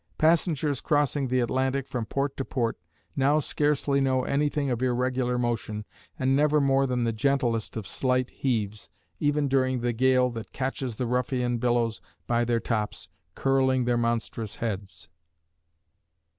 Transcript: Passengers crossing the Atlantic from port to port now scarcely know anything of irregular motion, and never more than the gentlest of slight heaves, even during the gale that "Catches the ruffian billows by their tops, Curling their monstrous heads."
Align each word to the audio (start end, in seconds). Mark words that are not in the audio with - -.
Passengers 0.17 0.81
crossing 0.81 1.27
the 1.27 1.41
Atlantic 1.41 1.85
from 1.87 2.07
port 2.07 2.35
to 2.37 2.43
port 2.43 2.75
now 3.15 3.37
scarcely 3.37 4.01
know 4.01 4.23
anything 4.23 4.71
of 4.71 4.81
irregular 4.81 5.37
motion, 5.37 5.85
and 6.17 6.35
never 6.35 6.59
more 6.59 6.87
than 6.87 7.03
the 7.03 7.13
gentlest 7.13 7.77
of 7.77 7.85
slight 7.85 8.31
heaves, 8.31 8.89
even 9.19 9.47
during 9.47 9.81
the 9.81 9.93
gale 9.93 10.31
that 10.31 10.53
"Catches 10.53 10.95
the 10.95 11.05
ruffian 11.05 11.59
billows 11.59 12.01
by 12.25 12.43
their 12.43 12.59
tops, 12.59 13.09
Curling 13.35 13.85
their 13.85 13.95
monstrous 13.95 14.55
heads." 14.55 15.07